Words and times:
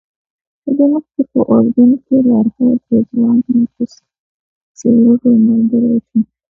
له 0.63 0.71
دې 0.77 0.85
مخکې 0.93 1.21
په 1.31 1.39
اردن 1.53 1.89
کې 2.05 2.15
لارښود 2.27 2.79
رضوان 2.91 3.37
هم 3.47 3.61
په 3.73 3.83
سګرټو 4.79 5.29
ملګری 5.47 5.95
شو. 6.07 6.19